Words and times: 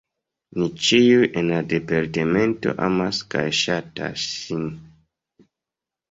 Ni 0.59 0.67
ĉiuj 0.85 1.25
en 1.41 1.49
la 1.49 1.57
Departemento 1.73 2.73
amas 2.85 3.19
kaj 3.33 3.43
ŝatas 3.59 4.23
ŝin. 4.39 4.65